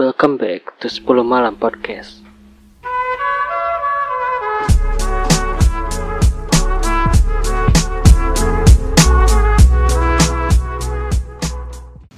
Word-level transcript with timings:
Welcome 0.00 0.40
back 0.40 0.80
to 0.80 0.88
10 0.88 1.20
Malam 1.28 1.60
Podcast. 1.60 2.24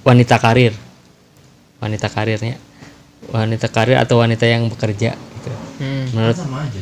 Wanita 0.06 0.38
karir. 0.38 0.70
Wanita 1.82 2.06
karirnya. 2.06 2.54
Wanita 3.34 3.66
karir 3.66 3.98
atau 3.98 4.22
wanita 4.22 4.46
yang 4.46 4.70
bekerja 4.70 5.18
gitu. 5.18 5.50
Hmm. 5.82 6.06
Menurut 6.14 6.38
sama 6.38 6.62
aja 6.62 6.78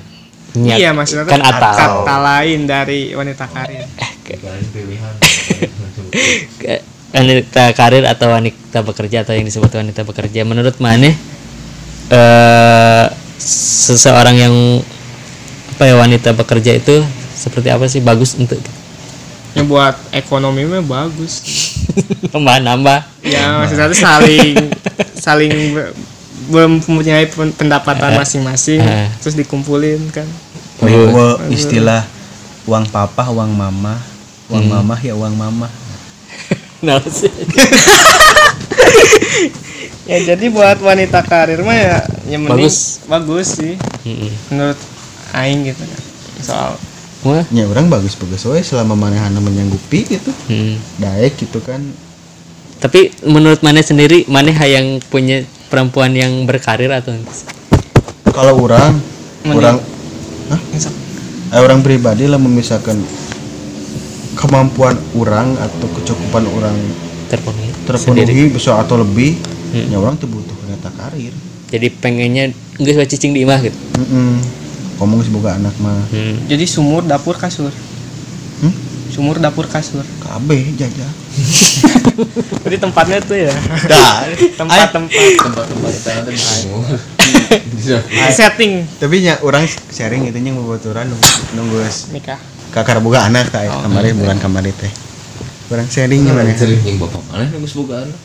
Niat. 0.53 0.77
Iya 0.85 0.91
maksudnya 0.93 1.25
kan 1.25 1.41
atau 1.41 2.05
kata 2.05 2.17
lain 2.21 2.69
dari 2.69 3.17
wanita 3.17 3.49
karir. 3.49 3.89
kalian 4.29 4.67
pilihan 4.69 5.15
Ke- 6.61 7.00
wanita 7.11 7.75
karir 7.75 8.07
atau 8.07 8.31
wanita 8.31 8.87
bekerja 8.87 9.27
atau 9.27 9.35
yang 9.35 9.47
disebut 9.47 9.71
wanita 9.71 10.07
bekerja. 10.07 10.47
Menurut 10.47 10.79
mana 10.79 11.11
eh 12.11 13.05
seseorang 13.41 14.37
yang 14.37 14.55
apa 15.75 15.89
ya 15.89 15.97
wanita 15.97 16.37
bekerja 16.37 16.77
itu 16.77 17.03
seperti 17.35 17.73
apa 17.73 17.89
sih? 17.89 18.05
Bagus 18.05 18.37
untuk 18.37 18.61
Yang 19.51 19.67
buat 19.67 19.97
ekonomi 20.15 20.63
mah 20.63 20.85
bagus. 20.85 21.43
nambah 22.35 22.57
nambah. 22.63 23.01
Ya 23.27 23.59
maksudnya 23.59 23.91
tuh 23.91 23.99
saling 23.99 24.55
saling 25.27 25.53
mempunyai 26.51 27.27
pen- 27.27 27.55
pendapatan 27.59 28.15
masing-masing. 28.15 28.79
Eh. 28.79 29.09
terus 29.19 29.35
dikumpulin 29.35 29.99
kan. 30.15 30.27
Bahwa 30.79 31.43
istilah 31.51 32.07
uang 32.71 32.87
papa, 32.95 33.27
uang 33.35 33.51
mama, 33.51 33.99
uang 34.47 34.67
mama 34.71 34.95
ya 35.03 35.19
uang 35.19 35.35
mama. 35.35 35.67
Nah 36.81 37.01
sih 37.05 37.29
Ya 40.11 40.35
jadi 40.35 40.51
buat 40.51 40.83
wanita 40.83 41.23
karir 41.23 41.63
mah 41.63 41.77
ya 41.79 41.99
yang 42.27 42.43
mending 42.43 42.67
Bagus. 42.67 42.99
bagus 43.07 43.47
sih 43.63 43.79
Mm-mm. 44.03 44.31
menurut 44.51 44.79
aing 45.39 45.71
gitu 45.71 45.87
kan. 45.87 46.01
Soal 46.43 46.73
Wah, 47.21 47.45
Ya 47.53 47.69
orang 47.69 47.87
bagus-bagus 47.87 48.43
we 48.49 48.59
selama 48.65 48.97
manehana 48.99 49.39
menyanggupi 49.39 50.09
gitu. 50.09 50.33
mm. 50.51 50.99
Daek 50.99 51.39
gitu 51.39 51.63
kan. 51.63 51.79
tapi 52.81 53.13
menurut 53.29 53.61
mana 53.61 53.85
sendiri 53.85 54.25
mana 54.25 54.51
yang 54.65 54.99
punya 55.13 55.45
perempuan 55.69 56.17
yang 56.17 56.49
berkarir 56.49 56.89
atau? 56.89 57.13
Kalau 58.33 58.57
orang 58.57 58.97
orang 59.47 59.77
Hah? 60.49 60.61
Eh, 61.55 61.61
orang 61.61 61.85
pribadi 61.85 62.25
lah 62.25 62.41
memisahkan 62.41 62.99
kemampuan 64.35 64.95
orang 65.17 65.55
atau 65.59 65.87
kecukupan 65.99 66.45
orang 66.47 66.77
terpenuhi 67.27 67.71
sendiri 67.95 68.27
terpenuhi 68.27 68.55
bisa 68.55 68.79
atau 68.79 68.99
lebih 69.01 69.35
Hmm. 69.71 69.87
ya 69.87 70.03
orang 70.03 70.19
tuh 70.19 70.27
butuh 70.27 70.51
wanita 70.67 70.91
karir 70.99 71.31
jadi 71.71 71.95
pengennya 72.03 72.51
enggak 72.75 72.99
suka 72.99 73.07
cicing 73.07 73.39
di 73.39 73.47
imah 73.47 73.63
gitu 73.63 73.79
Mm-mm. 74.03 74.43
ngomong 74.99 75.23
semoga 75.23 75.55
anak 75.55 75.71
mah 75.79 76.03
hmm. 76.11 76.51
jadi 76.51 76.67
sumur 76.67 77.07
dapur 77.07 77.39
kasur. 77.39 77.71
Hmm? 78.61 78.75
Sumur 79.15 79.39
dapur 79.39 79.71
kasur. 79.71 80.03
kabeh 80.19 80.75
jajah 80.75 81.11
Jadi 82.67 82.77
tempatnya 82.83 83.23
tuh 83.23 83.39
ya. 83.39 83.55
dah 83.87 84.27
Tempat-tempat 84.59 85.11
tempat-tempat 85.39 85.91
kita 85.95 86.11
nanti 86.19 86.33
bisa 87.79 87.97
setting 88.35 88.83
tapi 88.99 89.23
nya 89.23 89.39
orang 89.47 89.71
sharing 89.95 90.27
itu 90.27 90.39
nya 90.43 90.51
babaturan 90.51 91.07
nunggu 91.07 91.31
nunggu 91.55 91.79
nikah. 92.11 92.43
Kakar 92.71 93.03
boga 93.03 93.27
anak 93.27 93.51
kayak 93.51 93.75
kemarin 93.85 94.15
bulan 94.17 94.39
kemarin 94.39 94.75
teh. 94.75 94.93
Orang 95.71 95.87
sharingnya 95.87 96.35
mana 96.35 96.51
sering 96.55 96.83
yang 96.83 96.99
bapak 96.99 97.23
mana 97.31 97.47
yang 97.47 97.63
semoga 97.63 98.03
anak 98.03 98.19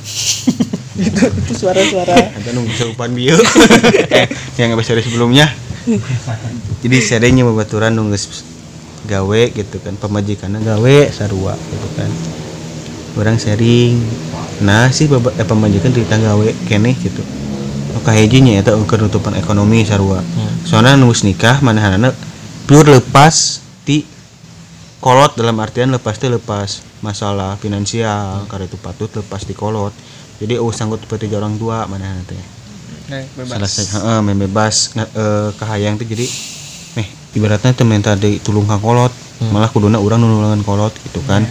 itu 1.00 1.22
itu 1.26 1.52
suara-suara. 1.56 2.16
Ada 2.36 2.50
nunggu 2.52 2.72
serupan 2.76 3.10
bio 3.16 3.34
eh, 4.20 4.26
yang 4.60 4.76
episode 4.76 5.00
sebelumnya. 5.00 5.48
Jadi 6.84 6.96
sharingnya 7.00 7.46
babaturan 7.48 7.96
nunggu 7.96 8.16
gawe 9.08 9.42
gitu 9.56 9.76
kan 9.80 9.96
pemajikannya 9.96 10.60
gawe 10.60 10.96
sarua 11.10 11.56
gitu 11.56 11.88
kan. 11.96 12.10
Orang 13.18 13.42
sharing. 13.42 13.98
Nah 14.62 14.92
sih 14.92 15.10
baba, 15.10 15.34
eh, 15.34 15.46
pemajikan 15.46 15.90
cerita 15.90 16.20
gawe 16.20 16.48
kene 16.68 16.94
gitu. 17.00 17.22
Oke 17.98 18.14
hejinya 18.14 18.54
ya 18.54 18.62
kenutupan 18.62 19.34
ekonomi 19.34 19.82
sarua. 19.82 20.22
Soalnya 20.62 20.94
nunggu 21.00 21.16
nikah 21.26 21.58
mana 21.64 21.96
anak 21.96 22.14
pure 22.70 22.86
lepas 23.02 23.58
di 23.82 24.06
kolot 25.02 25.34
dalam 25.34 25.58
artian 25.58 25.90
lepas 25.90 26.14
itu 26.14 26.30
lepas 26.30 26.86
masalah 27.02 27.58
finansial 27.58 28.46
karena 28.46 28.70
itu 28.70 28.78
patut 28.78 29.10
lepas 29.10 29.42
di 29.42 29.58
kolot. 29.58 29.90
Jadi 30.38 30.54
oh 30.54 30.70
sanggup 30.70 31.02
seperti 31.02 31.26
orang 31.34 31.58
tua 31.58 31.90
mana 31.90 32.14
nanti 32.14 32.38
nah, 33.10 33.18
bebas. 33.34 33.58
Selesai 33.58 33.84
heeh 33.98 34.18
main 34.22 34.38
bebas 34.38 34.94
nge- 34.94 35.10
eh, 35.18 35.50
kahayang 35.58 35.98
tuh 35.98 36.06
jadi 36.06 36.30
eh 37.02 37.08
ibaratnya 37.34 37.74
tuh 37.74 37.90
minta 37.90 38.14
di 38.14 38.38
tulung 38.38 38.70
kang 38.70 38.78
kolot 38.78 39.10
malah 39.50 39.66
kuduna 39.66 39.98
orang 39.98 40.22
nulungan 40.22 40.62
kolot 40.62 40.94
gitu 41.10 41.18
kan. 41.26 41.42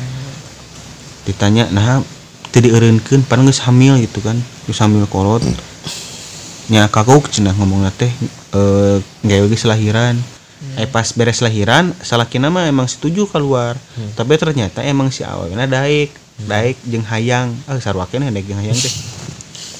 Ditanya 1.28 1.68
nah 1.68 2.00
tadi 2.48 2.72
eureunkeun 2.72 3.28
pan 3.28 3.44
geus 3.44 3.60
hamil 3.68 4.00
gitu 4.00 4.24
kan. 4.24 4.40
Geus 4.72 4.80
hamil 4.80 5.04
kolot 5.04 5.44
nya 6.72 6.88
kagok 6.88 7.28
cenah 7.28 7.52
ngomong 7.60 7.84
teh 8.00 8.14
eh 8.56 8.98
gawe 9.04 9.46
geus 9.52 9.68
lahiran 10.60 10.84
eh 10.84 10.88
pas 10.92 11.08
beres 11.16 11.40
lahiran 11.40 11.96
salakina 12.04 12.52
mah 12.52 12.68
emang 12.68 12.88
setuju 12.88 13.28
keluar. 13.32 13.80
Tapi 14.16 14.36
ternyata 14.36 14.84
emang 14.84 15.08
si 15.12 15.24
awalnya 15.24 15.64
daek 15.66 16.12
daek 16.48 16.78
jeung 16.84 17.06
hayang. 17.08 17.56
Ah 17.68 17.80
sarua 17.80 18.08
keneh 18.12 18.28
daek 18.28 18.46
jeung 18.48 18.60
hayang 18.60 18.76
teh. 18.76 18.94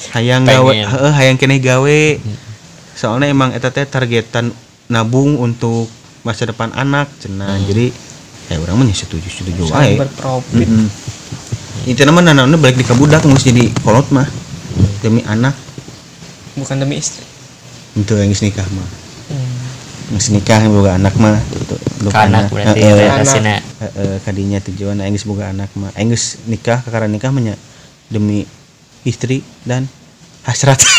Hayang 0.10 0.42
gawe 0.42 0.74
heeh 0.74 1.14
hayang 1.14 1.38
keneh 1.38 1.62
gawe. 1.62 2.02
Soalnya 2.98 3.30
emang 3.30 3.54
eta 3.54 3.70
teh 3.70 3.86
targetan 3.86 4.50
nabung 4.90 5.38
untuk 5.38 5.86
masa 6.26 6.50
depan 6.50 6.74
anak 6.74 7.06
cenah. 7.22 7.62
Jadi 7.68 7.94
ya 8.50 8.58
orang 8.58 8.82
mah 8.82 8.90
setuju 8.90 9.30
setuju 9.30 9.70
wae. 9.70 10.00
berprofit. 10.00 10.66
Mm 10.66 10.90
itu 11.88 12.04
nama 12.04 12.20
nana 12.20 12.44
balik 12.60 12.76
di 12.76 12.84
kabudak 12.84 13.24
ngus 13.24 13.48
jadi 13.48 13.72
kolot 13.86 14.12
mah. 14.12 14.28
Demi 15.00 15.24
anak. 15.24 15.56
Bukan 16.60 16.76
demi 16.76 17.00
istri. 17.00 17.24
Itu 17.96 18.20
yang 18.20 18.36
nikah 18.36 18.68
mah. 18.76 18.84
Hmm. 18.84 18.99
Geus 20.10 20.34
nikah 20.34 20.66
boga 20.66 20.98
anak 20.98 21.14
mah 21.22 21.38
gitu 21.54 21.76
Kanak 22.10 22.50
berarti 22.50 22.80
Heeh. 22.80 22.96
realisasinya 22.96 23.56
Heeh, 23.60 24.16
kadinya 24.24 24.58
tujuan 24.64 24.98
aing 25.04 25.14
geus 25.14 25.28
boga 25.28 25.52
anak 25.52 25.70
mah. 25.76 25.92
Aing 26.00 26.10
geus 26.12 26.40
nikah 26.48 26.82
kakara 26.82 27.06
nikah 27.12 27.30
mah 27.30 27.54
demi 28.10 28.48
istri 29.04 29.44
dan 29.68 29.86
hasrat. 30.48 30.80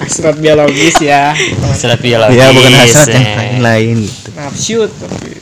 Hasrat 0.00 0.42
biologis 0.42 0.98
ya. 0.98 1.30
Serat 1.78 2.02
biologis 2.02 2.34
ya 2.40 2.50
bukan 2.50 2.72
hasrat 2.74 3.06
yang 3.14 3.22
eh. 3.22 3.36
lain 3.38 3.56
lain 3.62 3.96
gitu. 4.10 4.28
Nafsu 4.34 4.78
tapi 4.90 5.38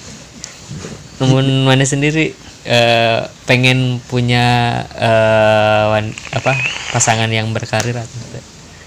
namun 1.19 1.67
mana 1.67 1.83
sendiri 1.83 2.31
eh, 2.63 3.21
pengen 3.49 3.99
punya 4.07 4.47
eh, 4.95 5.83
wan- 5.91 6.15
apa 6.31 6.53
pasangan 6.95 7.27
yang 7.33 7.51
berkarir 7.51 7.97
atau 7.97 8.19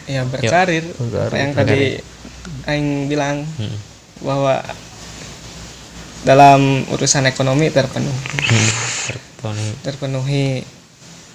ya 0.08 0.24
berkarir 0.28 0.84
berkarir, 0.96 1.32
yang 1.36 1.52
berkarir. 1.52 1.56
tadi 1.56 2.21
aing 2.66 3.06
bilang 3.06 3.44
Hmm. 3.56 3.78
bahwa 4.20 4.62
dalam 6.22 6.62
urusan 6.88 7.26
ekonomi 7.26 7.68
terpenuhi 7.68 8.14
Hmm, 8.14 8.70
terpenuhi. 9.08 9.70
terpenuhi 9.82 10.48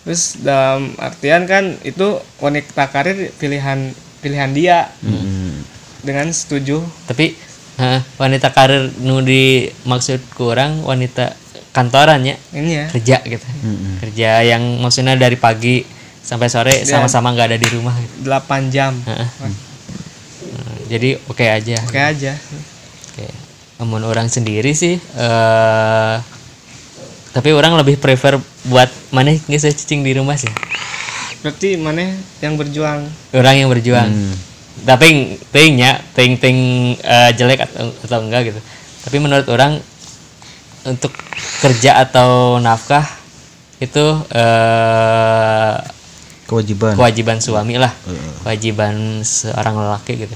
terus 0.01 0.39
dalam 0.39 0.95
artian 0.97 1.43
kan 1.45 1.75
itu 1.83 2.07
wanita 2.39 2.87
karir 2.87 3.35
pilihan 3.35 3.91
pilihan 4.17 4.51
dia 4.51 4.87
Mm. 5.01 5.67
dengan 6.01 6.31
setuju 6.31 6.87
tapi 7.05 7.35
eh, 7.77 8.01
wanita 8.15 8.49
karir 8.51 8.95
nu 9.01 9.19
dimaksud 9.21 10.23
kurang 10.33 10.81
wanita 10.81 11.35
kantoran 11.71 12.23
ya 12.23 12.39
ini 12.53 12.71
ya 12.73 12.87
kerja 12.89 13.17
gitu 13.21 13.43
Mm-mm. 13.61 13.99
kerja 14.01 14.47
yang 14.47 14.63
maksudnya 14.79 15.13
dari 15.13 15.35
pagi 15.37 15.83
sampai 16.23 16.47
sore 16.47 16.75
sama-sama 16.85 17.31
nggak 17.33 17.49
ada 17.49 17.59
di 17.59 17.69
rumah 17.69 17.93
gitu. 17.97 18.15
8 18.25 18.71
jam 18.71 18.95
Heeh. 19.01 19.29
Hmm, 19.37 19.55
jadi 20.87 21.19
oke 21.27 21.43
aja. 21.43 21.77
Oke 21.83 22.01
aja. 22.01 22.33
Oke. 23.13 23.27
Namun 23.83 24.07
orang 24.07 24.31
sendiri 24.31 24.73
sih 24.73 24.97
eh 24.97 26.17
tapi 27.37 27.53
orang 27.53 27.77
lebih 27.77 28.01
prefer 28.01 28.41
buat 28.65 28.89
mana 29.13 29.37
nggak 29.37 29.61
saya 29.61 29.77
cicing 29.77 30.01
di 30.01 30.17
rumah 30.17 30.41
sih. 30.41 30.49
berarti 31.45 31.79
mana 31.79 32.17
yang 32.41 32.57
berjuang? 32.57 33.07
Orang 33.37 33.55
yang 33.55 33.69
berjuang. 33.69 34.09
Tapi 34.83 35.37
tingnya 35.53 36.01
ting 36.17 36.41
ting 36.41 36.59
eh, 36.97 37.31
jelek 37.37 37.69
atau, 37.69 37.93
atau 37.93 38.19
enggak 38.25 38.51
gitu. 38.51 38.61
Tapi 39.05 39.17
menurut 39.21 39.47
orang 39.53 39.79
untuk 40.89 41.13
kerja 41.61 42.03
atau 42.03 42.57
nafkah 42.59 43.05
itu 43.79 44.05
eh 44.33 45.77
kewajiban. 46.49 46.97
kewajiban 46.97 47.39
suami 47.39 47.77
lah. 47.77 47.93
Kewajiban 48.43 49.21
seorang 49.23 49.77
lelaki 49.77 50.25
gitu 50.25 50.35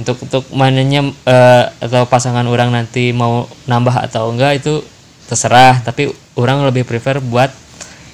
untuk 0.00 0.16
untuk 0.18 0.44
mananya 0.50 1.04
eh, 1.06 1.64
atau 1.78 2.04
pasangan 2.04 2.44
orang 2.44 2.68
nanti 2.70 3.12
mau 3.12 3.44
nambah 3.64 4.00
atau 4.02 4.32
enggak 4.32 4.58
itu 4.58 4.80
terserah. 5.24 5.78
Tapi 5.78 6.08
orang 6.34 6.64
lebih 6.64 6.82
prefer 6.82 7.20
buat 7.20 7.52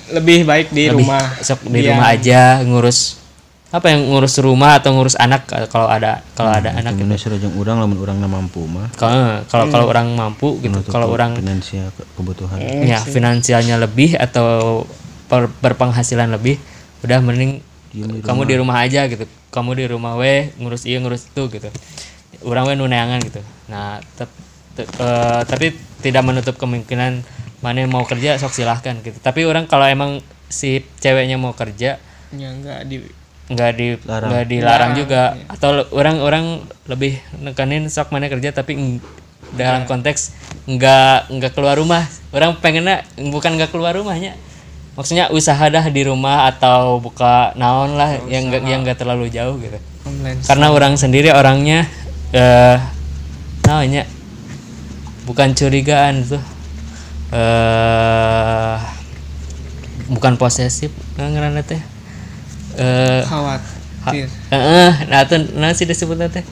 lebih 0.07 0.43
baik 0.43 0.71
di 0.71 0.87
lebih 0.87 1.03
rumah. 1.03 1.25
sok 1.41 1.67
di 1.67 1.81
Dia- 1.81 1.91
rumah 1.93 2.07
aja 2.09 2.41
ngurus 2.63 3.19
apa 3.67 3.91
yang 3.91 4.07
ngurus 4.07 4.39
rumah 4.39 4.79
atau 4.79 4.95
ngurus 4.95 5.19
anak 5.19 5.43
kalau 5.67 5.91
ada 5.91 6.23
kalau 6.33 6.49
ada 6.49 6.71
anak 6.73 6.95
gitu. 6.95 7.03
Indonesia 7.03 7.29
rajang 7.29 7.55
urang 7.55 7.77
lamun 7.77 7.99
urang 7.99 8.17
na 8.17 8.31
mampu 8.31 8.63
mah. 8.63 8.87
Kalau 8.95 9.43
kalau 9.51 9.67
kalau 9.69 9.87
orang 9.87 10.07
mampu 10.11 10.63
gitu 10.63 10.79
kalau 10.87 11.11
orang 11.11 11.35
finansial 11.35 11.91
ke- 11.91 12.07
kebutuhan. 12.15 12.57
Ya 12.83 13.03
finansialnya 13.03 13.77
lebih 13.77 14.15
atau 14.15 14.87
per- 15.27 15.51
berpenghasilan 15.59 16.31
lebih 16.31 16.63
udah 17.03 17.19
mending 17.19 17.59
kamu 18.23 18.43
di 18.45 18.55
rumah. 18.57 18.77
aja 18.83 19.01
gitu. 19.07 19.25
Kamu 19.49 19.71
di 19.73 19.85
rumah 19.89 20.13
weh 20.15 20.53
ngurus 20.57 20.85
iya 20.85 21.01
ngurus 21.01 21.29
itu 21.29 21.49
gitu. 21.49 21.69
Orang 22.45 22.69
weh 22.69 22.77
nuneangan 22.77 23.23
gitu. 23.23 23.41
Nah 23.67 23.99
tep- 24.15 24.33
te- 24.75 24.85
eh, 24.87 25.41
tapi 25.45 25.73
tidak 26.01 26.23
menutup 26.23 26.57
kemungkinan 26.57 27.25
mana 27.65 27.79
yang 27.81 27.91
mau 27.91 28.05
kerja 28.05 28.37
sok 28.37 28.53
silahkan 28.53 29.01
gitu. 29.01 29.17
Tapi 29.19 29.49
orang 29.49 29.65
kalau 29.65 29.89
emang 29.89 30.21
si 30.47 30.85
ceweknya 31.01 31.37
mau 31.37 31.57
kerja 31.57 31.99
ya 32.31 32.49
enggak 32.51 32.87
di 32.87 33.03
nggak 33.47 33.71
di 33.75 33.87
nggak 34.31 34.45
dilarang 34.47 34.93
juga. 34.95 35.23
atau 35.49 35.71
le- 35.73 35.89
orang-orang 35.91 36.45
lebih 36.87 37.17
nekanin 37.41 37.87
sok 37.87 38.11
mana 38.11 38.27
kerja 38.27 38.51
tapi 38.51 38.99
dalam 39.55 39.87
konteks 39.87 40.35
nggak 40.67 41.31
nggak 41.31 41.53
keluar 41.55 41.79
rumah. 41.79 42.03
Orang 42.35 42.59
pengennya 42.59 43.07
bukan 43.17 43.55
nggak 43.55 43.71
keluar 43.71 43.95
rumahnya 43.95 44.35
maksudnya 44.97 45.29
usaha 45.29 45.61
dah 45.69 45.85
di 45.93 46.03
rumah 46.09 46.49
atau 46.49 46.99
buka 46.99 47.53
naon 47.55 48.01
lah 48.01 48.17
yang 48.27 48.49
nggak 48.49 48.63
yang 48.65 48.81
nggak 48.83 48.97
terlalu 48.97 49.29
jauh 49.29 49.61
gitu. 49.61 49.77
Online 50.09 50.41
karena 50.41 50.67
orang 50.73 50.97
sendiri 50.97 51.31
orangnya 51.31 51.85
eh 52.33 52.81
namanya 53.63 54.09
bukan 55.29 55.53
curigaan 55.53 56.25
tuh. 56.25 56.43
Eh 57.31 58.77
bukan 60.07 60.39
posesif 60.41 60.95
ngerana 61.19 61.61
teh. 61.61 61.83
Eh 62.79 63.23
khawatir. 63.27 64.31
Heeh, 64.55 64.91
nah 65.11 65.27
itu 65.27 65.37
nah 65.59 65.75
sih 65.75 65.85
disebutnya 65.85 66.31
teh. 66.31 66.47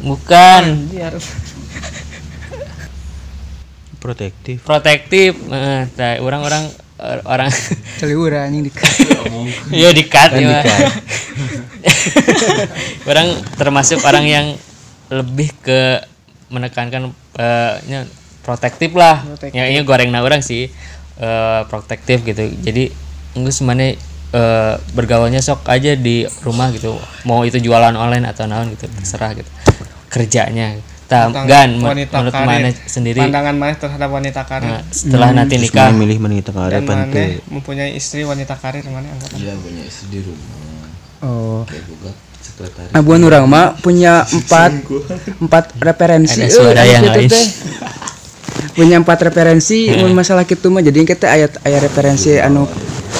Bukan 0.00 0.88
protektif 4.04 4.60
protektif, 4.60 5.32
heeh, 5.48 5.88
tah, 5.96 6.20
orang-orang 6.20 6.68
eh, 7.00 7.18
orang 7.24 7.48
Celiura 7.98 8.44
anjing 8.44 8.68
di 8.68 8.72
Iya 9.80 9.96
dikat 9.96 10.36
ya. 10.36 10.60
orang 13.10 13.32
termasuk 13.56 14.04
orang 14.04 14.28
yang 14.28 14.46
lebih 15.08 15.56
ke 15.64 16.04
menekankan 16.52 17.16
eh, 17.40 17.74
nya 17.88 18.04
protektif 18.44 18.92
lah. 18.92 19.24
Ya 19.56 19.72
ini 19.72 19.80
goreng 19.88 20.12
orang 20.12 20.44
sih 20.44 20.68
eh, 21.16 21.60
protektif 21.72 22.20
gitu. 22.28 22.44
Jadi 22.60 22.92
enggak 23.40 23.56
semuanya 23.56 23.96
eh, 24.36 24.74
bergaulnya 24.92 25.40
sok 25.40 25.64
aja 25.64 25.96
di 25.96 26.28
rumah 26.44 26.68
gitu. 26.76 27.00
Mau 27.24 27.40
itu 27.48 27.56
jualan 27.56 27.96
online 27.96 28.28
atau 28.28 28.44
naon 28.44 28.68
gitu 28.76 28.84
terserah 29.00 29.32
gitu. 29.32 29.48
Kerjanya. 30.12 30.92
Tah, 31.30 31.44
gan 31.46 31.70
wanita 31.78 32.14
menurut 32.18 32.34
karir 32.34 32.48
mana 32.48 32.70
sendiri 32.90 33.20
pandangan 33.22 33.54
mana 33.54 33.74
terhadap 33.78 34.08
wanita 34.10 34.40
karir 34.42 34.70
nah, 34.70 34.82
setelah 34.90 35.28
nanti 35.30 35.54
Terus 35.56 35.64
nikah 35.70 35.88
mana 35.92 36.00
milih 36.00 36.16
mana 36.18 36.34
kita 36.40 36.50
dan 36.70 36.82
mana 36.82 37.04
mempunyai 37.46 37.92
istri 37.94 38.26
wanita 38.26 38.54
karir 38.58 38.82
mana 38.90 39.06
anggap 39.08 39.30
Iya 39.34 39.54
punya 39.58 39.82
istri 39.86 40.06
di 40.10 40.20
rumah. 40.22 40.64
Oh. 41.24 41.62
Sekretaris. 42.44 42.92
Abuan 42.92 43.24
orang 43.24 43.48
mah 43.48 43.74
punya 43.80 44.22
empat 44.36 44.70
empat 45.40 45.64
referensi. 45.80 46.44
Ada 46.44 46.52
suara 46.52 46.82
yang 46.84 47.02
gitu 47.08 47.20
lain. 47.24 47.30
teh. 47.32 47.46
punya 48.74 48.98
empat 48.98 49.18
referensi 49.30 49.86
mun 49.94 50.14
masalah 50.14 50.46
gitu 50.46 50.66
mah 50.70 50.82
jadi 50.82 51.06
kita 51.06 51.26
ayat 51.30 51.62
ayat 51.62 51.80
referensi 51.90 52.38
anu 52.38 52.66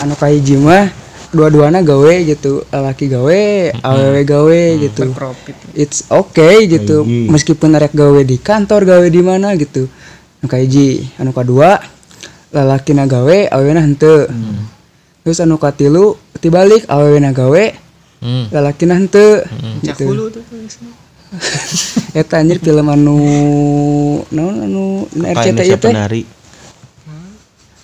anu 0.03 0.15
kahiji 0.19 0.59
mah 0.59 0.91
dua-duana 1.35 1.83
gawe 1.83 2.15
gitu 2.25 2.65
laki 2.71 3.11
gawe 3.11 3.41
awewe 3.83 4.21
gawe 4.23 4.61
gitu. 4.79 5.11
Profit. 5.13 5.57
It's 5.75 6.07
okay 6.09 6.71
gitu. 6.71 7.05
Meskipun 7.05 7.75
rek 7.75 7.93
gawe 7.93 8.21
di 8.23 8.39
kantor 8.39 8.87
gawe 8.87 9.07
di 9.11 9.21
mana 9.21 9.59
gitu. 9.59 9.91
Anu 10.41 10.49
anu 11.21 11.31
kedua 11.35 11.81
lalaki 12.55 12.95
na 12.95 13.05
gawe 13.11 13.51
awewena 13.51 13.83
henteu. 13.83 14.31
Terus 15.27 15.43
anu 15.43 15.59
katilu 15.59 16.15
tibalik 16.39 16.87
awewena 16.87 17.35
gawe 17.35 17.65
hmm. 18.23 18.55
lalaki 18.55 18.87
na 18.87 18.95
henteu. 18.97 19.43
Cak 19.83 19.99
gitu 19.99 20.31
eta 22.21 22.39
anjir 22.39 22.63
film 22.63 22.87
anu 22.91 23.17
naon 24.31 24.57
anu 24.67 24.85
na 25.19 25.35
RCTI 25.35 25.75
teh? 25.75 25.79
penari 25.83 26.23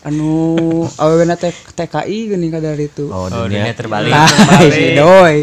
anu 0.00 0.56
awewena 1.00 1.36
T- 1.36 1.52
TKI 1.76 2.32
geuning 2.32 2.52
kadar 2.52 2.76
itu 2.80 3.08
oh 3.12 3.28
Oh, 3.28 3.46
dunia 3.46 3.68
dunia 3.68 3.74
terbalik. 3.76 4.12
Nah, 4.14 4.28
si 4.72 4.96
doi. 4.96 5.36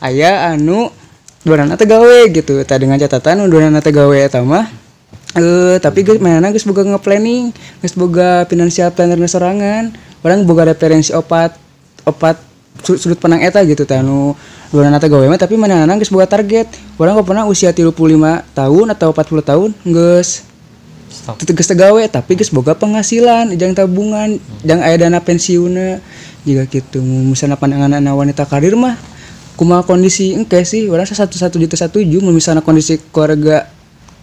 Aya 0.00 0.56
anu 0.56 0.88
duanana 1.44 1.76
teh 1.76 1.84
gawe 1.84 2.18
gitu. 2.32 2.64
Tah 2.64 2.76
dengan 2.80 2.96
catatan 2.96 3.44
nu 3.44 3.52
duanana 3.52 3.84
teh 3.84 3.92
gawe 3.92 4.16
mah 4.44 4.66
eh 5.30 5.78
tapi 5.78 6.02
geus 6.02 6.18
mainana 6.18 6.50
geus 6.50 6.66
boga 6.66 6.82
nge-planning, 6.82 7.54
geus 7.84 7.94
boga 7.94 8.44
financial 8.50 8.90
planner 8.90 9.20
sorangan. 9.30 9.94
Orang 10.26 10.42
boga 10.44 10.66
referensi 10.68 11.14
opat 11.14 11.54
opat 12.04 12.40
su- 12.82 12.98
sudut 12.98 13.20
pandang 13.20 13.44
eta 13.44 13.62
gitu 13.62 13.86
tah 13.86 14.02
nu 14.02 14.32
duanana 14.74 14.98
teh 14.98 15.06
gawe 15.12 15.22
mah 15.28 15.38
tapi 15.38 15.54
mainana 15.60 15.94
geus 16.00 16.10
boga 16.10 16.26
target. 16.26 16.66
Orang 16.96 17.20
kok 17.20 17.28
pernah 17.30 17.44
usia 17.46 17.70
35 17.70 17.94
tahun 18.56 18.86
atau 18.96 19.08
40 19.12 19.44
tahun 19.44 19.70
geus 19.86 20.49
Teu 21.20 21.76
gawe 21.76 22.02
tapi 22.08 22.32
geus 22.34 22.50
boga 22.50 22.72
penghasilan 22.72 23.52
jang 23.54 23.76
tabungan 23.76 24.40
jang 24.64 24.80
aya 24.80 24.96
dana 24.96 25.20
pensiunna. 25.20 26.00
Jika 26.48 26.64
gitu 26.72 27.04
misalnya 27.04 27.60
pandangan 27.60 28.00
anak 28.00 28.16
wanita 28.16 28.48
karir 28.48 28.72
mah 28.72 28.96
kumaha 29.60 29.84
kondisi 29.84 30.32
engke 30.32 30.64
sih? 30.64 30.88
Orang 30.88 31.04
satu 31.04 31.36
satu 31.36 31.60
juta 31.60 31.76
satu 31.76 32.00
mun 32.00 32.32
misalnya 32.32 32.64
kondisi 32.64 32.96
keluarga 33.12 33.68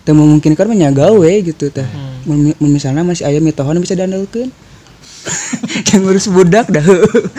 teu 0.02 0.18
memungkinkan 0.18 0.66
mah 0.66 0.78
nya 0.78 0.90
gawe 0.90 1.32
gitu 1.46 1.70
teh. 1.70 1.86
Mun 2.26 2.56
misalnya 2.60 3.06
masih 3.06 3.30
aya 3.30 3.38
mitohan 3.38 3.78
bisa 3.78 3.94
diandalkeun 3.94 4.50
yang 5.92 6.02
ngurus 6.08 6.32
budak 6.32 6.72
dah. 6.72 6.82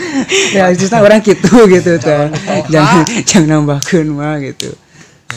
Realistisnya 0.55 1.03
orang 1.03 1.19
gitu 1.19 1.67
gitu 1.67 1.99
teh. 1.99 2.25
Jangan 2.71 3.03
jangan 3.27 3.47
nambahkeun 3.59 4.07
mah 4.07 4.39
gitu 4.39 4.71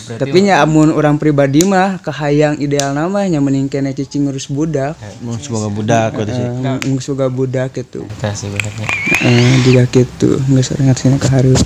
tapi 0.03 0.39
nya 0.45 0.61
amun 0.61 0.91
orang 0.91 1.17
pribadi 1.17 1.63
mah 1.63 2.03
kahayang 2.03 2.59
ideal 2.59 2.91
namanya 2.93 3.39
mending 3.39 3.71
kena 3.71 3.95
cicing 3.95 4.27
ngurus 4.27 4.51
budak. 4.51 4.99
Mau 5.23 5.39
semoga 5.39 5.69
budak 5.71 6.11
gitu 6.19 6.33
sih. 6.35 6.47
Eh, 6.47 6.79
ngurus 6.91 7.07
boga 7.15 7.27
budak 7.31 7.69
gitu 7.79 8.05
Kita 8.07 8.35
sih 8.35 8.49
benernya. 8.51 8.89
eh 9.23 9.55
juga 9.63 9.83
gitu. 9.89 10.31
Nggak 10.51 10.65
sering 10.65 10.87
ngasihnya 10.91 11.19
ke 11.23 11.29
harus 11.31 11.61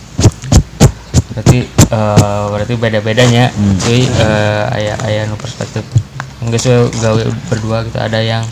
berarti 1.37 1.69
eh, 1.69 2.45
berarti 2.49 2.75
beda 2.81 2.99
bedanya 3.05 3.53
cuy 3.85 4.05
eh, 4.05 4.77
ayah 4.81 4.97
ayah 5.09 5.23
nu 5.29 5.37
perspektif. 5.41 5.85
Nggak 6.45 6.61
sih 6.61 6.73
gawe 6.73 7.23
berdua 7.49 7.85
gitu. 7.89 7.99
Ada 8.01 8.21
yang 8.21 8.45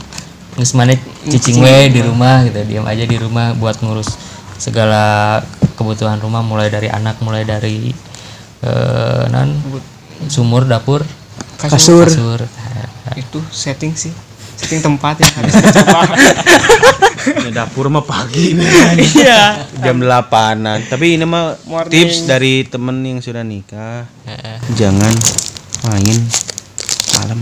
nggak 0.55 0.71
mana 0.77 0.95
cicing 1.29 1.61
we 1.61 1.93
di 1.93 2.01
rumah 2.01 2.45
gitu. 2.49 2.61
Diam 2.65 2.85
aja 2.89 3.05
di 3.05 3.17
rumah 3.21 3.53
buat 3.57 3.81
ngurus 3.81 4.17
segala 4.57 5.41
kebutuhan 5.77 6.21
rumah. 6.21 6.41
Mulai 6.41 6.69
dari 6.73 6.89
anak 6.89 7.21
mulai 7.21 7.45
dari 7.45 7.93
eh 8.65 9.25
non 9.29 9.49
sumur 10.27 10.65
dapur. 10.65 11.05
Kasur. 11.61 12.09
Kasur. 12.09 12.41
Itu 13.15 13.45
setting 13.53 13.93
sih. 13.93 14.11
Setting 14.57 14.81
tempat 14.81 15.21
yang 15.21 15.33
harus 15.37 15.53
dicoba. 15.63 16.01
Ini 17.25 17.51
dapur 17.53 17.93
mah 17.93 18.05
pagi 18.05 18.57
nih. 18.57 18.69
Iya. 19.01 19.69
Jam 19.81 20.01
8an 20.01 20.89
tapi 20.89 21.17
ini 21.17 21.25
mah 21.29 21.57
Morning. 21.69 21.93
tips 21.93 22.25
dari 22.25 22.65
temen 22.65 23.01
yang 23.05 23.21
sudah 23.21 23.45
nikah. 23.45 24.09
Heeh. 24.25 24.57
jangan 24.77 25.13
main 25.85 26.19
malam. 27.21 27.41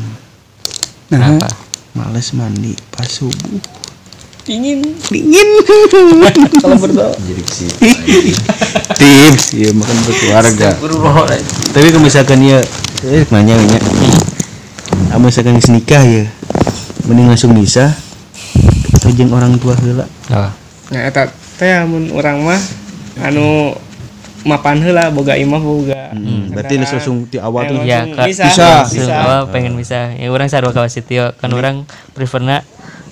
Nah 1.12 1.18
kenapa? 1.18 1.48
males 1.92 2.28
mandi 2.32 2.72
pas 2.88 3.04
subuh 3.04 3.60
dingin. 4.46 4.80
Dingin. 5.08 5.48
Kalau 6.62 6.76
berdoa 6.78 7.14
Jadi 7.14 7.42
sih. 7.46 7.68
tips 9.02 9.56
ya 9.56 9.70
makan 9.74 9.96
berkeluarga. 10.06 10.70
Tapi 11.72 11.86
kalau 11.90 12.04
misalkan 12.04 12.38
ya 12.44 12.58
eh 13.06 13.24
nanya 13.34 13.58
nanya. 13.58 13.78
Ah 15.10 15.18
misalkan 15.18 15.58
nikah 15.58 16.02
ya 16.04 16.24
mending 17.06 17.28
langsung 17.30 17.54
bisa. 17.56 17.94
Jeung 19.12 19.34
orang 19.34 19.60
tua 19.60 19.76
heula. 19.76 20.08
Oh. 20.32 20.50
nah 20.92 21.08
eta 21.08 21.28
teh 21.60 21.72
amun 21.72 22.12
urang 22.12 22.44
mah 22.44 22.60
anu 23.20 23.76
mapan 24.44 24.80
heula 24.80 25.08
boga 25.12 25.36
imah 25.36 25.60
boga 25.60 26.02
Hmm, 26.12 26.52
berarti 26.52 26.76
langsung 26.76 27.24
di 27.28 27.40
awal 27.40 27.72
tuh. 27.72 27.80
ya 27.88 28.04
bisa, 28.04 28.48
bisa. 28.52 28.84
bisa. 28.84 29.16
Oh, 29.24 29.42
pengen 29.48 29.72
bisa. 29.76 30.12
Ya 30.12 30.28
orang 30.28 30.52
sarua 30.52 30.76
kawas 30.76 30.92
Tio 31.04 31.32
kan 31.40 31.48
orang 31.56 31.88
preferna 32.12 32.60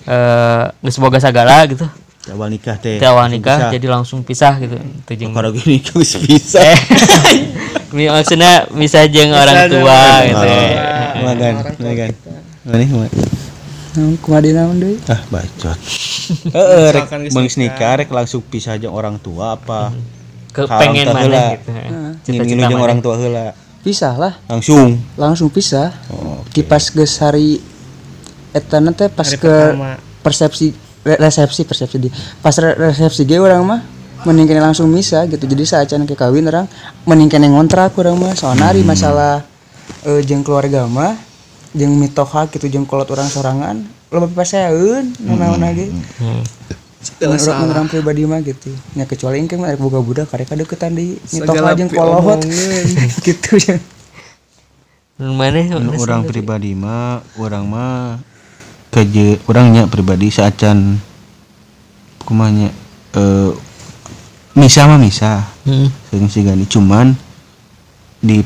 eh 0.07 0.65
geus 0.85 0.97
boga 1.01 1.19
sagala 1.21 1.67
gitu. 1.69 1.87
Awal 2.31 2.53
nikah 2.53 2.77
teh 2.77 3.01
di 3.01 3.07
awal 3.09 3.33
nikah 3.33 3.73
jadi 3.73 3.89
langsung 3.89 4.21
pisah 4.21 4.61
gitu. 4.61 4.77
Itu 4.77 5.13
jeung 5.17 5.33
kalau 5.33 5.51
gini 5.57 5.81
geus 5.87 6.21
bisa 6.21 6.61
eh 6.61 6.81
maksudnya 8.13 8.69
bisa 8.71 9.09
jeung 9.09 9.33
orang 9.33 9.67
tua 9.73 10.01
gitu. 10.29 10.37
Tua. 10.37 10.53
ya. 10.53 11.01
makan 11.21 11.55
makan. 11.81 12.11
mana 14.31 14.49
naon 14.55 14.77
deui 14.79 14.97
ah 15.11 15.21
bacot. 15.33 15.79
Heeh 16.57 16.87
rek 16.95 17.09
beungeus 17.35 17.57
nikah. 17.59 18.05
rek 18.05 18.09
langsung 18.13 18.45
pisah 18.45 18.79
jeung 18.79 18.95
orang 18.95 19.19
tua 19.19 19.59
apa? 19.59 19.91
Ke 20.51 20.67
Haram 20.67 20.81
pengen 20.83 21.07
tah 21.11 21.15
mana 21.15 21.25
heula. 21.25 21.47
gitu. 22.29 22.43
Jeung 22.47 22.83
orang 22.85 23.01
tua 23.03 23.17
heula. 23.19 23.57
Pisah 23.81 24.13
lah. 24.13 24.37
Langsung. 24.45 25.01
Langsung 25.17 25.49
pisah. 25.49 25.97
Oh, 26.13 26.45
kipas 26.53 26.93
geus 26.93 27.17
hari 27.17 27.65
eta 28.51 28.79
teh 28.95 29.09
pas 29.11 29.27
Hari 29.27 29.39
ke 29.39 29.55
pertama. 29.55 29.97
persepsi 30.21 30.67
re- 31.07 31.21
resepsi 31.21 31.63
persepsi 31.65 31.97
di 31.97 32.09
pas 32.43 32.55
re- 32.59 32.77
resepsi 32.77 33.23
ge 33.25 33.39
orang 33.39 33.63
mah 33.63 33.81
mending 34.27 34.45
kene 34.53 34.61
langsung 34.61 34.93
misa 34.93 35.25
gitu. 35.25 35.49
Jadi 35.49 35.65
saat 35.65 35.89
ke 35.89 36.15
kawin 36.19 36.45
orang 36.51 36.69
mending 37.09 37.31
kene 37.33 37.49
ngontrak 37.49 37.97
orang 37.97 38.17
mah. 38.21 38.33
Soalnya 38.37 38.69
hari 38.69 38.85
masalah 38.85 39.41
eh, 40.05 40.21
jeung 40.27 40.45
keluarga 40.45 40.85
mah 40.85 41.17
jeung 41.73 41.97
mitoha 41.97 42.51
gitu 42.51 42.67
jeung 42.67 42.85
kolot 42.85 43.09
orang 43.15 43.31
sorangan 43.31 43.87
lo 44.11 44.27
paseun 44.29 45.15
naon 45.23 45.63
ge. 45.73 45.89
Menurut 47.23 47.49
orang 47.49 47.89
pribadi 47.89 48.29
mah 48.29 48.45
gitu. 48.45 48.69
Ya 48.93 49.09
kecuali 49.09 49.41
engke 49.41 49.57
mah 49.57 49.73
boga 49.81 50.05
budak 50.05 50.29
karek 50.29 50.53
deketan 50.53 50.93
di 50.93 51.17
mitoha 51.33 51.57
Segala 51.57 51.73
jeung 51.73 51.89
pi 51.89 51.97
kolot. 51.97 52.41
gitu 53.27 53.53
ya. 53.57 53.81
Mana 55.21 55.61
orang 56.01 56.29
pribadi 56.29 56.77
mah 56.77 57.25
orang 57.37 57.65
mah 57.65 58.21
kerja 58.91 59.39
orangnya 59.47 59.87
pribadi 59.87 60.29
saacan 60.35 60.99
kumanya 62.27 62.75
eh 63.15 63.51
misa 64.59 64.91
mah 64.91 64.99
misa 64.99 65.47
Hmm. 65.61 65.93
sering 66.09 66.27
gani 66.27 66.65
cuman 66.65 67.13
di 68.25 68.41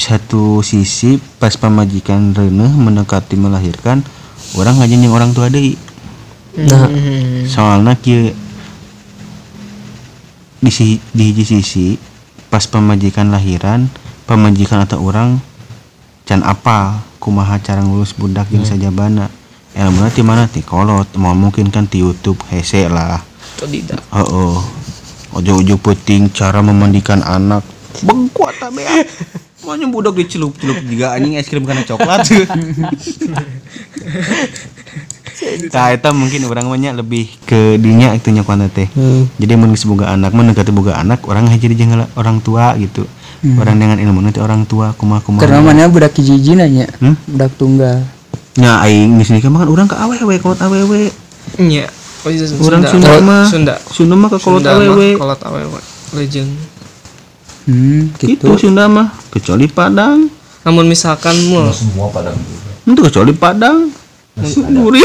satu 0.00 0.64
sisi 0.64 1.20
pas 1.36 1.52
pemajikan 1.52 2.32
reneh 2.32 2.72
mendekati 2.72 3.36
melahirkan 3.36 4.00
orang 4.56 4.80
ngajin 4.80 5.04
yang 5.04 5.12
orang 5.12 5.30
tua 5.36 5.52
deui 5.52 5.76
nah. 6.56 6.88
Soalnya 7.44 7.92
kieu 8.00 8.32
di 10.64 10.70
si 10.72 10.96
di 11.12 11.28
hiji 11.28 11.44
sisi 11.44 12.00
pas 12.48 12.64
pemajikan 12.64 13.28
lahiran 13.28 13.92
pemajikan 14.24 14.82
atau 14.82 15.04
orang 15.04 15.38
can 16.24 16.40
apal. 16.40 17.04
Kumaha 17.20 17.60
cara 17.60 17.84
ngurus 17.84 18.16
budak 18.16 18.48
yang 18.48 18.64
sajabana 18.64 19.28
ilmu 19.76 20.10
ti 20.10 20.22
mana 20.26 20.50
ti 20.50 20.60
kolot 20.64 21.06
mau 21.14 21.34
mungkin 21.34 21.70
kan 21.70 21.86
ti 21.86 22.02
YouTube 22.02 22.40
hese 22.50 22.90
lah 22.90 23.22
tidak 23.60 24.00
oh, 24.10 24.24
oh. 24.24 24.54
ojo-ojo 25.36 25.76
penting 25.78 26.32
cara 26.32 26.64
memandikan 26.64 27.22
anak 27.22 27.62
bengkuat 28.02 28.58
tabe 28.58 28.82
Maunya 29.60 29.84
budak 29.92 30.16
dicelup-celup 30.16 30.80
juga 30.88 31.12
anjing 31.12 31.36
es 31.36 31.44
krim 31.44 31.68
karena 31.68 31.84
coklat 31.84 32.24
Nah, 35.72 35.88
itu 35.96 36.10
mungkin 36.12 36.40
orang 36.52 36.68
banyak 36.68 37.00
lebih 37.00 37.32
ke 37.48 37.80
dinya 37.80 38.12
itu 38.12 38.28
nyokwana 38.28 38.68
teh. 38.68 38.92
Jadi 39.40 39.52
mun 39.56 39.72
geus 39.72 39.88
boga 39.88 40.12
anak, 40.12 40.36
mun 40.36 40.52
dekati 40.52 40.68
boga 40.68 41.00
anak, 41.00 41.24
orang 41.24 41.48
jadi 41.56 41.72
jeung 41.72 41.96
orang 42.12 42.44
tua 42.44 42.76
gitu. 42.76 43.08
Orang 43.56 43.80
dengan 43.80 43.96
ilmu 43.96 44.20
nanti 44.20 44.36
orang 44.36 44.68
tua 44.68 44.92
kumaha 44.92 45.24
kumaha. 45.24 45.40
karena 45.40 45.64
mana 45.64 45.88
budak 45.88 46.12
hiji 46.12 46.52
nanya 46.52 46.92
Hmm? 47.00 47.16
budak 47.24 47.48
tunggal 47.56 48.04
Nya 48.52 48.82
aing 48.82 49.14
geus 49.16 49.30
nikah 49.30 49.46
mah 49.46 49.62
kan 49.62 49.68
urang 49.68 49.86
ka 49.86 49.96
awewe 49.96 50.34
kolot 50.36 50.58
awewe. 50.58 51.06
iya 51.56 51.86
oh 52.20 52.28
iya 52.28 52.44
Urang 52.58 52.82
Sunda 52.82 53.10
Oh, 53.10 53.20
mah 53.20 53.44
Sunda 53.44 53.74
Sunda 53.86 54.14
mah 54.14 54.28
ka 54.28 54.38
kolot 54.38 54.64
awewe. 54.64 55.14
kolot 55.14 55.40
awewe 55.40 55.78
legend 56.12 56.50
hmm 57.64 58.10
Gitu 58.16 58.34
gitu 58.34 58.46
Sunda 58.58 58.86
mah 58.86 59.14
kecuali 59.28 59.66
Padang. 59.66 60.26
namun 60.60 60.84
misalkan 60.84 61.32
mau 61.48 61.70
semua 61.70 62.10
pada 62.10 62.34
juga 62.34 62.70
Itu 62.84 63.00
kecuali 63.02 63.32
Padang. 63.32 63.88
Duri. 64.66 65.00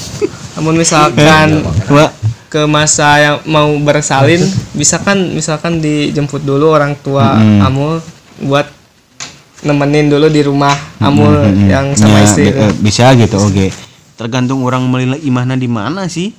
namun 0.54 0.74
misalkan 0.76 1.64
Wah, 1.88 2.10
ke 2.46 2.62
masa 2.64 3.08
yang 3.16 3.36
mau 3.44 3.72
bersalin 3.78 4.42
bisa 4.72 5.00
kan 5.00 5.16
misalkan 5.16 5.80
dijemput 5.80 6.40
dulu 6.40 6.68
orang 6.68 6.92
tua 6.94 7.34
Mm-mm. 7.34 7.64
Amul 7.64 7.92
buat 8.42 8.68
nemenin 9.62 10.10
dulu 10.10 10.26
di 10.26 10.42
rumah 10.42 10.74
Amul 10.98 11.38
yang 11.66 11.94
sama 11.94 12.18
Ya, 12.18 12.26
istri. 12.26 12.50
bisa 12.78 13.14
gitu 13.14 13.38
oke. 13.38 13.70
Tergantung 14.14 14.62
orang 14.62 14.86
melila 14.86 15.16
imahna 15.16 15.54
di 15.54 15.66
mana 15.66 16.06
sih. 16.06 16.34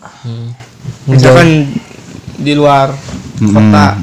misalkan 1.06 1.72
di 2.36 2.54
luar 2.54 2.92
kota. 3.40 4.00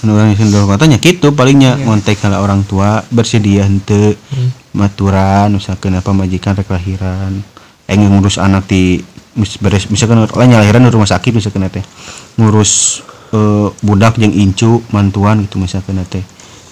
Anu 0.00 0.10
orang 0.12 0.36
yang 0.36 0.52
dulu 0.52 0.68
katanya 0.70 0.96
gitu 1.00 1.32
palingnya 1.32 1.80
ngontek 1.80 2.20
kalau 2.20 2.44
orang 2.44 2.60
tua 2.62 3.00
bersedia 3.08 3.64
hente 3.64 4.20
maturan 4.70 5.48
misalkan 5.56 5.96
apa 5.96 6.12
majikan 6.12 6.52
rek 6.52 6.68
lahiran 6.68 7.40
eh 7.84 7.96
ngurus 7.96 8.36
anak 8.36 8.68
di 8.68 9.00
beres 9.60 9.88
misalkan 9.88 10.20
lain 10.20 10.52
lahiran 10.52 10.84
di 10.84 10.92
rumah 10.92 11.08
sakit 11.08 11.32
misalkan 11.32 11.64
teh 11.72 11.80
ngurus 12.36 13.00
eh, 13.32 13.68
budak 13.80 14.20
yang 14.20 14.30
incu 14.30 14.84
mantuan 14.92 15.40
gitu 15.40 15.56
misalkan 15.56 15.96
teh 16.04 16.20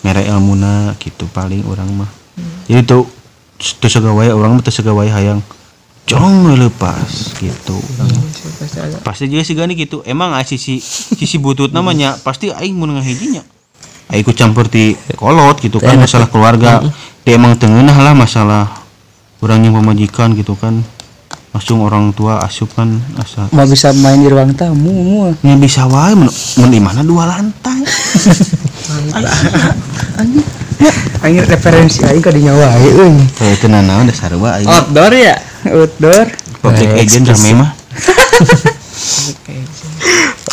merek 0.02 0.28
ilmuna 0.28 0.94
gitu 0.98 1.26
paling 1.30 1.62
orang 1.66 1.88
mah. 2.04 2.10
Jadi 2.66 2.82
tuh 2.86 3.06
tuh 3.58 3.90
segawai 3.90 4.34
orang 4.34 4.58
mah 4.58 4.62
tuh 4.62 4.74
segawai 4.74 5.08
hayang. 5.10 5.40
Jong 6.06 6.58
lepas 6.58 7.38
gitu. 7.38 7.78
Pasti 8.58 8.78
ada. 8.82 8.96
Pasti 9.00 9.24
juga 9.30 9.42
sih 9.46 9.54
gani 9.54 9.78
gitu. 9.78 10.02
Emang 10.02 10.34
ah, 10.34 10.42
sisi 10.42 10.82
sisi 10.82 11.38
butut 11.38 11.70
namanya 11.70 12.18
pasti 12.20 12.50
aing 12.50 12.74
mau 12.74 12.90
ngahijinya 12.90 13.42
aing 14.12 14.26
ku 14.28 14.36
campur 14.36 14.68
di 14.68 14.92
kolot 15.16 15.56
gitu 15.62 15.80
kan 15.80 15.96
masalah 15.96 16.28
keluarga. 16.28 16.84
Dia 17.22 17.38
emang 17.38 17.54
tengah 17.54 17.96
lah 17.96 18.12
masalah 18.12 18.82
orang 19.42 19.66
yang 19.66 19.74
pemajikan 19.78 20.34
gitu 20.38 20.54
kan 20.54 20.82
langsung 21.52 21.84
orang 21.84 22.16
tua 22.16 22.40
asup 22.40 22.72
kan 22.72 22.96
asa 23.20 23.44
mau 23.52 23.68
bisa 23.68 23.92
main 23.92 24.24
di 24.24 24.28
ruang 24.32 24.56
tamu 24.56 24.88
mau 24.88 25.28
ini 25.44 25.60
bisa 25.60 25.84
wae 25.84 26.16
men, 26.16 26.32
men 26.32 26.70
di 26.72 26.80
mana? 26.80 27.04
Dua 27.04 27.28
lantai. 27.28 27.84
Aing 31.22 31.44
referensi 31.44 32.02
aing 32.08 32.24
ka 32.24 32.32
dinya 32.32 32.56
wae 32.56 32.88
euy. 32.88 33.20
Kayak 33.36 33.60
itu 33.60 33.66
nana 33.68 34.00
udah 34.00 34.16
sarua 34.16 34.48
aing 34.58 34.66
outdoor 34.66 35.12
ya? 35.12 35.36
Outdoor. 35.68 36.26
Public 36.64 36.88
agent 36.96 37.28
rame 37.28 37.50
mah. 37.52 37.70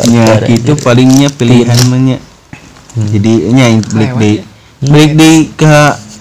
Ya 0.09 0.43
gitu 0.51 0.75
palingnya 0.83 1.31
pilihan 1.31 1.79
banyak 1.87 2.19
jadi 2.99 3.33
nya 3.55 3.65
balik 3.87 4.13
di 4.19 4.31
balik 4.83 5.11
di 5.15 5.31
ke 5.55 5.75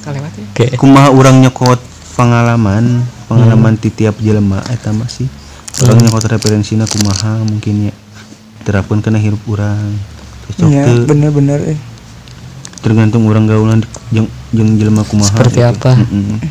kalewat 0.07 0.33
ya? 0.39 0.79
Kumaha 0.79 1.11
orang 1.11 1.43
nyokot 1.43 1.83
pengalaman 2.15 3.03
pengalaman 3.29 3.77
ti 3.77 3.93
tiap 3.93 4.17
jelema 4.19 4.65
eta 4.73 4.91
mah 4.91 5.07
sih. 5.07 5.29
Orang 5.85 6.03
nyokot 6.03 6.27
referensina 6.27 6.89
kumaha 6.91 7.39
mungkin 7.47 7.93
ya 7.93 7.95
terapkan 8.69 9.01
kena 9.01 9.17
hirup 9.17 9.41
orang 9.49 9.97
cocok 10.45 10.69
ya 10.69 10.85
bener-bener 11.09 11.61
eh. 11.73 11.79
tergantung 12.85 13.25
orang 13.27 13.49
gaulan 13.49 13.81
jeung 14.13 14.29
jeung 14.53 14.77
jelema 14.77 15.03
kumaha 15.09 15.35
Seperti 15.35 15.61
gitu. 15.61 15.73
apa? 15.73 15.93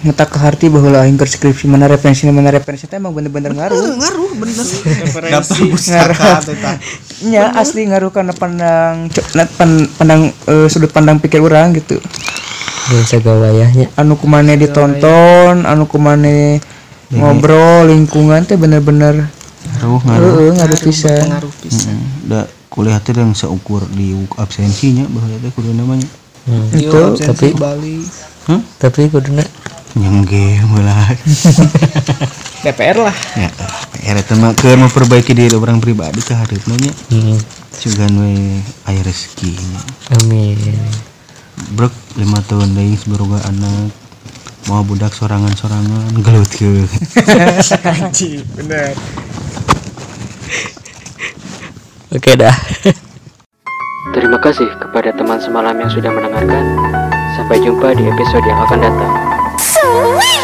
Ngetak 0.01 0.27
ke 0.33 0.37
hati 0.41 0.65
bahwa 0.67 1.05
keur 1.07 1.29
skripsi 1.29 1.69
mana 1.69 1.87
referensi 1.87 2.25
mana 2.27 2.49
referensi 2.49 2.89
teh 2.89 2.99
emang 2.99 3.15
bener-bener 3.15 3.53
ngaruh. 3.53 3.95
ngaruh 3.95 4.31
bener. 4.37 4.65
Referensi. 5.07 5.61
Nya 7.31 7.53
asli 7.53 7.85
ngaruh 7.85 8.09
karena 8.09 8.33
pandang 8.33 9.07
pandang 9.97 10.33
eh, 10.49 10.67
sudut 10.67 10.89
pandang 10.89 11.21
pikir 11.21 11.39
orang 11.41 11.77
gitu 11.77 12.01
dan 12.87 13.03
segawayahnya 13.03 13.85
anu 13.99 14.15
kumane 14.15 14.55
ditonton 14.55 15.67
anu 15.67 15.83
kumane 15.87 16.63
ngobrol 17.11 17.87
lingkungan 17.87 18.43
teh 18.47 18.55
bener-bener 18.59 19.27
ngaruh 19.77 20.01
ngaruh. 20.03 20.31
Heeh 20.39 20.51
ngaruh 20.55 20.79
pisan. 20.79 21.27
Mm-mm. 21.27 21.99
da 22.27 22.39
kuliah 22.71 22.99
teh 23.03 23.11
yang 23.15 23.35
seukur 23.35 23.83
di 23.91 24.15
absensinya 24.39 25.07
bahwa 25.11 25.35
teh 25.39 25.51
kudu 25.51 25.71
namanya. 25.75 26.07
Yo, 26.47 26.79
Itu, 26.79 27.19
tapi- 27.19 27.55
Bali. 27.59 28.07
Hah? 28.47 28.63
tapi 28.79 29.11
kuduna 29.11 29.43
yang 29.99 30.23
game 30.23 30.79
lah. 30.79 31.11
DPR 32.63 32.97
lah. 33.03 33.15
Ya 33.35 33.51
PR 34.07 34.23
eta 34.23 34.39
mah 34.39 34.55
keur 34.55 34.79
memperbaiki 34.79 35.35
diri 35.35 35.51
orang 35.51 35.83
pribadi 35.83 36.23
ke 36.23 36.31
hareupeuna 36.31 36.79
nya 36.79 36.93
hmm. 37.11 37.37
Cugan 37.75 38.13
we 38.23 38.63
aya 38.87 39.01
rezeki 39.03 39.51
nya. 39.51 39.81
amin 40.15 40.55
Brek 41.77 41.93
lima 42.17 42.41
tahun 42.49 42.73
lagi 42.73 42.97
seberoga 42.97 43.37
anak 43.45 43.93
mau 44.65 44.81
budak 44.81 45.13
sorangan-sorangan 45.13 46.09
gelut 46.25 46.49
ke 46.49 46.89
anjing 47.93 48.41
bener 48.57 48.97
oke 52.09 52.31
dah 52.33 52.57
Terima 54.17 54.41
kasih 54.41 54.65
kepada 54.81 55.13
teman 55.13 55.37
semalam 55.37 55.77
yang 55.77 55.91
sudah 55.93 56.09
mendengarkan. 56.09 56.65
Sampai 57.37 57.61
jumpa 57.61 57.93
di 57.93 58.09
episode 58.09 58.41
yang 58.49 58.57
akan 58.65 58.79
datang. 58.81 59.13
Sweet! 59.61 60.36